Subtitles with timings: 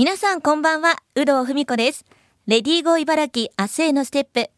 [0.00, 2.06] 皆さんこんばんは、有働文子です。
[2.46, 4.48] レディーゴー茨城明日へのステップ。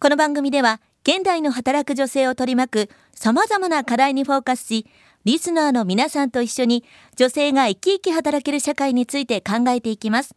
[0.00, 4.86] この番組では、現代の働く女性を取り巻く様々な課題にフォーカスし、
[5.26, 6.82] リスナーの皆さんと一緒に
[7.14, 10.34] 女性が生き生き働ける社会について考えていきます。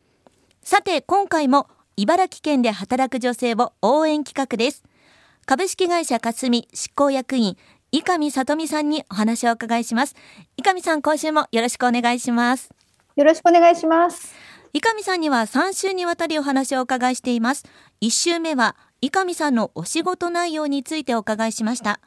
[0.61, 4.83] さて、今回も茨城県で働く女性を応援企画です。
[5.45, 7.55] 株式会社かすみ執行役員、
[7.93, 10.17] 伊上さとみさんにお話をお伺いします。
[10.57, 12.69] 伊上さん、今週もよろしくお願いします。
[13.19, 14.48] よろしくお願いします。
[14.71, 17.65] 伊上さんには3週にわたりお話をお伺いしています。
[18.01, 21.99] 1週目は伊上さんのお仕事内容についてお伺いしました。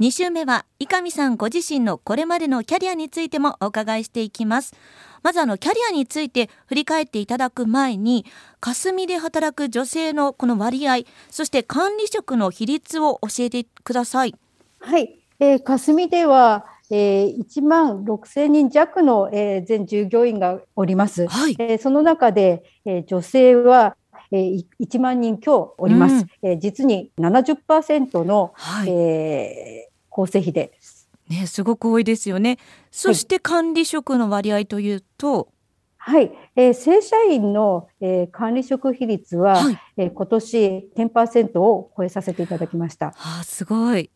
[0.00, 4.74] 2週目は伊上さんご自身のこれまでのキャリアについてもお伺いしていきます。
[5.22, 8.24] まずあのキャリアについて振り返っていただく前に
[8.60, 14.34] 霞で働く女性のこの割合そして管理職の比率を教えてください。
[14.80, 21.26] はい、えー、霞ではえー、1万6000人弱の、えー、全従業員がおります。
[21.26, 23.96] はい、えー、その中で、えー、女性は、
[24.30, 26.14] えー、1万人強おります。
[26.14, 31.08] うん、えー、実に70%の、はい、えー、構成比です。
[31.28, 32.58] ね、すごく多いですよね。
[32.90, 35.48] そして管理職の割合というと、
[35.98, 43.12] はい、えー、正社員の、えー、管理職比率は、はい、えー、今年10%を超えさせていただきました。
[43.18, 44.08] あ、すごい。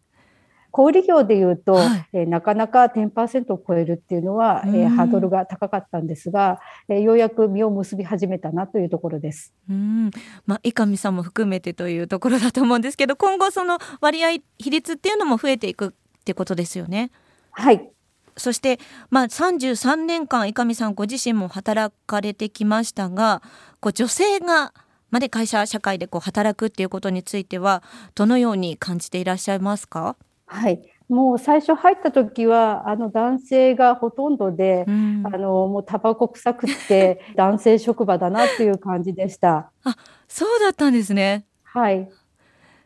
[0.71, 9.53] 小売業でいうと、はい、えー、なかなか10%を超えるっていうのは、えー、ハードルが高かったんですが、えー、ようやく実を結び始めたなというところです。
[9.69, 10.11] うん。
[10.47, 15.91] まあ、伊上さんも含めてというところだと思うんですけど今後その割合比率っていうのも増えていくっ
[16.25, 17.11] てことですよね。
[17.53, 17.91] はい。
[18.37, 18.79] そして、
[19.11, 23.43] まあ、33年間伊上さんご自身も働かれてきましたが
[23.81, 24.73] こう女性が
[25.11, 27.83] まで会社社会でこう働くっていうことについては
[28.15, 30.17] どのように感じていらっしゃいますか？
[30.53, 39.71] はい、もう最初入った時はあの男性がほとんどで、うん、あのもうタバコ臭くって 男性職場だなっていう感じでした。
[39.85, 41.47] あ、そうだったんですね。
[41.63, 42.09] はい。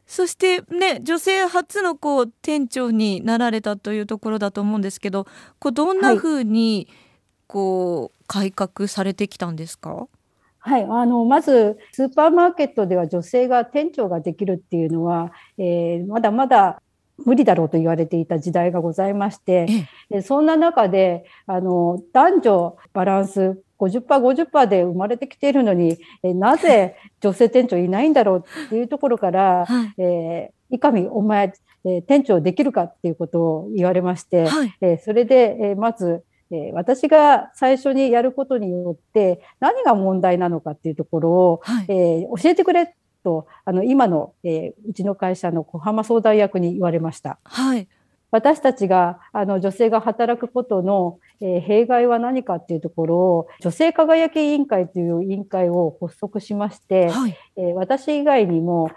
[0.06, 5.24] そしてね女性初のこう店長になられたというところだと思うんですけど、
[5.58, 6.88] こうどんな風に
[7.46, 10.06] こう改革されてきたんですか？
[10.58, 16.80] はい、あのまずスーパーマーケットでは女性が店長ができるっていうのは、えー、まだまだ
[17.24, 19.66] 無理だろうと言われていた時代がございまして、
[20.10, 31.52] えそんな中であの男女バランス 50%50% で生まれてきているのに、えなぜ女性店長いないんだろうっていうところから、はい、えー、いかみお前、
[31.84, 47.38] えー、店長できるかっていうことを言われまして、はい、えー、それで、えまずえ私が最初にやることによって何が問題なのかっていうところを、はい、えー、教えてくれとあの今の、えー、うちの会社の小浜相談役に言われました。
[47.44, 47.88] はい、
[48.34, 58.90] 私たちがあの女性が働くことの、えー、弊害は何かっていうところを女性輝き委員会という委員会を発足しまして、はい、えー、私以外にも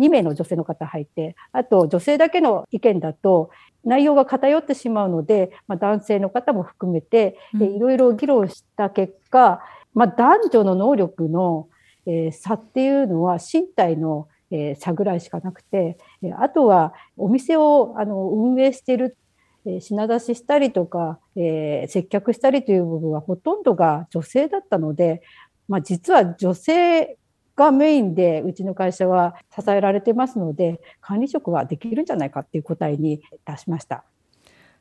[0.00, 3.50] 2名の女性の方入ってあと女性だけの意見だと
[3.84, 9.60] 内容が偏ってしまうので、まあ、男性の方も含めて、うん、いろいろ議論した結果、
[9.94, 11.68] まあ、男女の能力の
[12.06, 19.16] えー、差っていうのは身体の、えー、差ぐらいしかなくて、えあとはお店をあの運営してる、
[19.64, 25.22] え品出ししたりとか、え接客したりという部分はほとんどが女性だったので、
[25.68, 27.18] まあ、実は女性
[27.56, 34.04] がメインでうちの会社は支えられてますので管理職はできるんじゃないかっていう答えに出しました。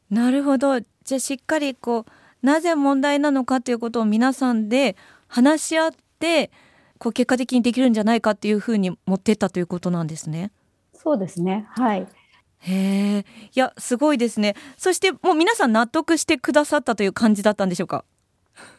[0.09, 4.95] なるほどじゃあしっかりこうなぜ問題なのかということを皆さんで
[5.27, 6.51] 話し合って
[6.97, 10.51] こう結果的にできるんじゃないかっていうふうに持ってったということなんですね。
[10.94, 11.67] そうですね。
[11.69, 12.07] はい。
[12.59, 13.23] へえい
[13.53, 14.56] やすごいですね。
[14.78, 18.05] そしてもう皆さん納得してくださったという感じだったんでしょうか？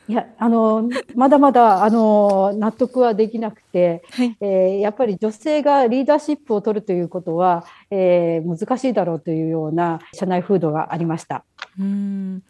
[0.08, 11.44] いやあのまだまだあの納得はできなくて、はい、えー、やっぱり女性がリーダーシップを取るということは、えー、難しいだろうというような社内風土がありました。
[11.78, 12.42] うん。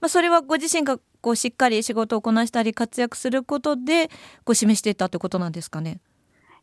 [0.00, 4.08] まあ、それはご自身がこうしっかり仕事をこなしたり活躍することで
[4.44, 6.00] こう示していったということなんですかね？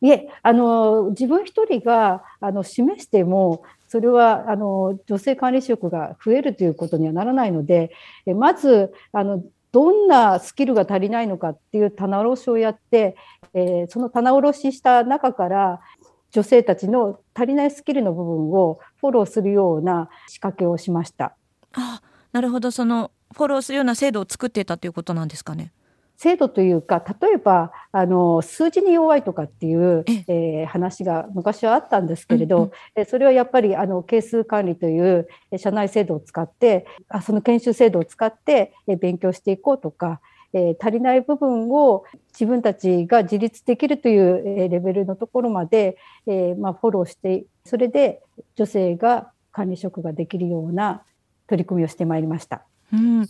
[0.02, 7.92] いえあの自分一人があの示してもそれはあの女性管理職が増えるということにはならないので
[8.36, 13.16] まずあのどんなスキルが足りないのかっていう棚卸しをやって、
[13.56, 15.82] えー、その棚卸しした中から
[16.30, 21.36] 女性たちの足りないスキルの部分をフォローするような仕掛けをしました。
[21.74, 22.02] あ
[22.32, 25.72] なるほどそのフォローするような制度を作っていたということなんですかね？
[26.18, 40.22] 制度というか例えばあの数字に弱いとかっていう、えー、話が昔はあったんですけれど、うんうん、それはやっぱりあの係数管理という社内制度を使ってあその研修制度を使って勉強していこうとか
[40.54, 45.98] えー、足りない部分を自分たちが自立できるというレベルのところまで、
[46.28, 48.22] えー、まあ、フォローしてそれで
[48.58, 51.04] 女性が管理職ができるような
[51.48, 52.66] 取り組みをしてまいりました。
[52.94, 53.30] うん、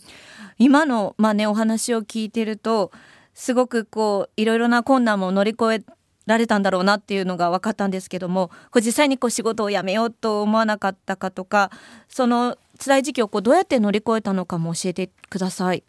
[0.58, 2.90] 今の、まあね、お話を聞いてると
[3.34, 5.82] すごくこういろいろな困難も乗り越え
[6.26, 11.70] られたんだろうなっていうのが分かったんですけどもこう実際にこう仕事を辞めようと思わなかったかとか
[12.08, 15.84] その辛い時期をこうどうやって乗り越えたのかも教えてください。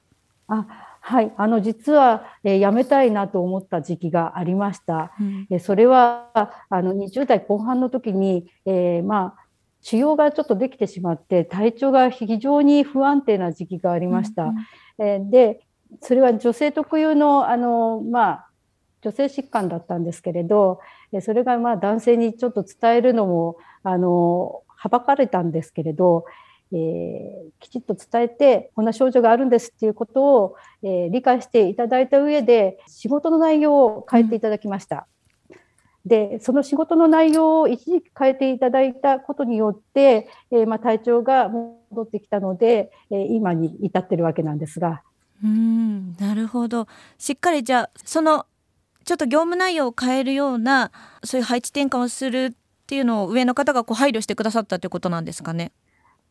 [0.47, 0.65] あ
[1.05, 5.11] はい、あの実は、えー、辞めたいなと思った時期がありました。
[5.19, 6.29] うん、えそれは
[6.69, 9.42] あの20代後半の時に、えー、まあ
[9.83, 14.45] 腫瘍がちょっとできてしまって体調が非常に不安定な時期がありました。
[14.45, 14.55] うん、
[14.97, 15.61] えー、で
[16.01, 18.47] それは女性特有のあの、まあ、
[19.01, 20.79] 女性疾患だったんですけれど
[21.21, 26.25] それがまあ男性にちょっと伝えるのもあのはばかれたんですけれど、
[26.71, 35.07] えー、きちっと伝えてこんな症状があるんですっていうことを、えー、理解していただいた上で仕事の内容を変えていただきました。
[36.05, 45.01] でその仕事の内容を一時期変えていただいたことによって、えー、まあ、体調が戻ってきたので、えー、今に至ってるわけなんですが。
[45.43, 48.45] うんなるほどしっかりじゃあその
[49.03, 50.91] ちょっと業務内容を変えるような
[51.23, 55.73] そういう配置転換をするっていうのを上の方がこう配慮してくださったということなんですかね？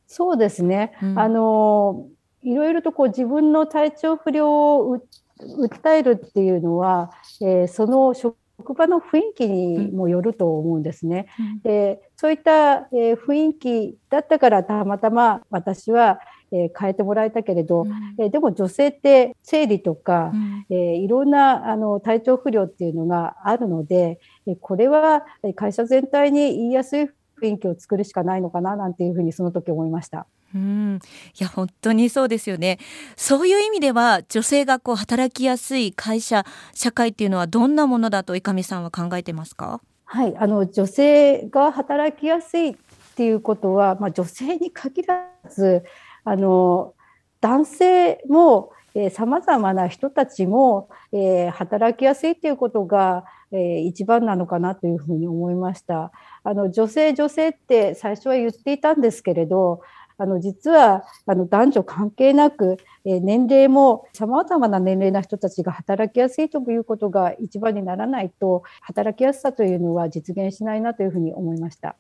[0.06, 2.06] そうですね、うん、あの
[2.42, 4.48] いろいろとこう自分の体調不良
[4.78, 4.98] を
[5.40, 7.10] 訴えるっていうのは、
[7.40, 11.26] えー、その職職場の雰囲気にもよると思うんですね。
[11.38, 16.20] うん、でそういった、えー、雰囲気だったからたまたま私は、
[16.52, 25.25] えー、変えてもらえたけれど、うん、えー、でも女性って生理とか、うん、えいろんなあの体調不良っていうのがあるので、えこれは
[25.56, 27.10] 会社全体に言いやすい
[27.43, 30.26] 雰囲気を作るしかないのかななんていうふうにその時思いました。
[30.54, 31.00] うん、
[31.38, 32.78] いや本当にそうですよね。
[33.16, 36.44] そういう意味では女性がこう働きやすい会社
[36.75, 39.81] 社会っていうのはどんなものだと伊上さんは考えてますか？
[40.04, 42.75] はい、あの女性が働きやすいっ
[43.16, 45.84] ていうことは、まあ、女性に限らず
[46.25, 46.94] あの
[47.40, 48.72] 男性も
[49.10, 56.12] さまざまな人たちも、えー、働きやすいということが、えー、一番なのかなというふうに思いました。
[56.44, 59.81] あの女性女性って最初は言っていたんですけれど
[60.22, 71.96] あの実はあの男女関係なく、え年齢もさまざまな年齢な人たちが働きやすいということが一番にならないと働きやすさというのは実現しないなというふうに思いました。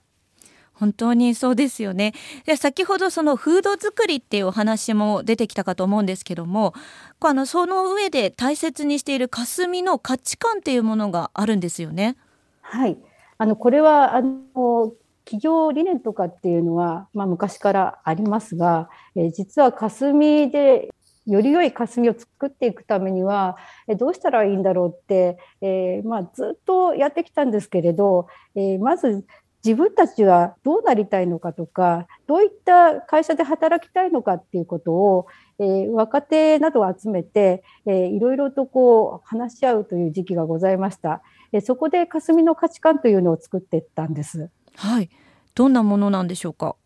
[0.74, 2.14] 本当にそうですよね
[2.46, 6.74] で先ほどそのフード作りっていうお話も出てきたかと思うんですけども
[7.20, 12.16] あのその上で大切にしている霞の価値観っていうものがあるんですよね。
[12.62, 12.96] はい
[13.38, 14.92] あのこれはあの
[15.24, 20.88] 企業理念とかっていうのは、まあ、昔からありますが、えー、実は霞で
[21.26, 28.26] より良い霞を作っていくためには、えどうしたらいいんだろうって、えー、まあ、ずっとやってきたんですけれど、
[28.56, 29.24] えー、まず
[29.64, 35.26] 自分たちはどうなりたいのかとかどういった会社で働きたいのかっていうことを、
[35.60, 41.22] えー、若手などを集めて、えー、いろいろとこう話し合うという時期がございました。
[41.52, 44.50] えー、そこで霞の価値観というのを作っていったんです。
[44.76, 45.10] はい、
[45.54, 46.76] どんなものなんでしょうか？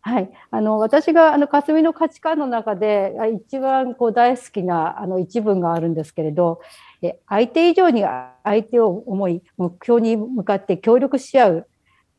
[0.00, 3.14] はい、あの私があの霞の価値観の中で
[3.46, 6.60] 一番こう大好きなあの一文があるんですけれど
[7.02, 8.04] え相手以上に
[8.42, 11.68] 相手を思い目標に向かって協力し合う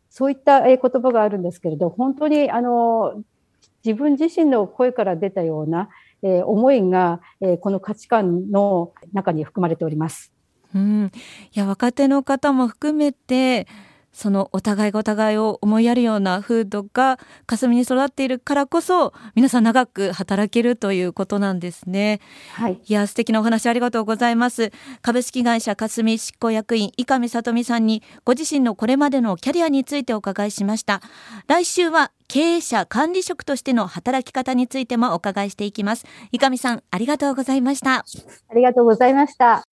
[0.10, 3.24] そういった言葉があるんですけれど本当にあの
[3.84, 5.88] 自分自身の声から出たような、
[6.22, 10.34] え思いが、えこの価値観の中に含まれております。
[10.76, 11.12] うん、
[11.54, 13.68] いや若手の方も含めて
[14.12, 22.20] そのお互いがお互いを思いやるような風土が霞に育っているからこそ皆さん長く働けるということなんですね。
[22.54, 24.72] はい、いや素敵なお話ありがとうございます。
[25.02, 31.02] 株式会社霞執行役員伊上里美さんにご自身のこれまでのキャリアについてお伺いしました。
[31.48, 36.06] 来週は経営者管理職としての働き方についてもお伺いしていきます。
[36.32, 38.06] 伊上さんありがとうございました。
[38.50, 39.66] ありがとうございました。